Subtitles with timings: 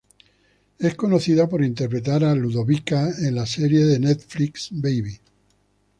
[0.79, 5.19] Es conocida por interpretar a Ludovica en la serie de Netflix "Baby".